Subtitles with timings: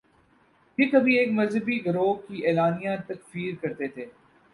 [0.77, 4.05] یہ کبھی ایک مذہبی گروہ کی اعلانیہ تکفیر کرتے تھے۔